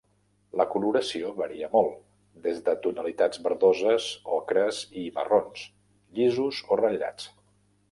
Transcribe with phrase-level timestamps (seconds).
[0.59, 1.99] La coloració varia molt,
[2.47, 5.69] des de tonalitats verdoses, ocres i marrons,
[6.19, 7.33] llisos o ratllats.